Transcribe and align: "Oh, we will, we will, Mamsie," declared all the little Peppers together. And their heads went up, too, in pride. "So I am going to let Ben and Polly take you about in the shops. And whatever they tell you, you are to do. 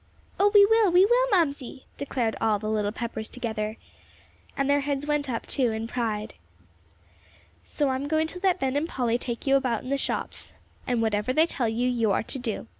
"Oh, 0.39 0.49
we 0.55 0.65
will, 0.65 0.89
we 0.91 1.05
will, 1.05 1.27
Mamsie," 1.29 1.85
declared 1.99 2.35
all 2.41 2.57
the 2.57 2.71
little 2.71 2.91
Peppers 2.91 3.29
together. 3.29 3.77
And 4.57 4.67
their 4.67 4.79
heads 4.79 5.05
went 5.05 5.29
up, 5.29 5.45
too, 5.45 5.71
in 5.71 5.85
pride. 5.87 6.33
"So 7.65 7.87
I 7.89 7.95
am 7.97 8.07
going 8.07 8.25
to 8.25 8.39
let 8.41 8.59
Ben 8.59 8.75
and 8.75 8.89
Polly 8.89 9.19
take 9.19 9.45
you 9.45 9.55
about 9.55 9.83
in 9.83 9.89
the 9.91 9.99
shops. 9.99 10.53
And 10.87 11.03
whatever 11.03 11.33
they 11.33 11.45
tell 11.45 11.69
you, 11.69 11.87
you 11.87 12.11
are 12.11 12.23
to 12.23 12.39
do. 12.39 12.65